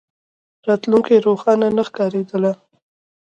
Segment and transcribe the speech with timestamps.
[0.67, 2.53] راتلونکې روښانه نه ښکارېدله.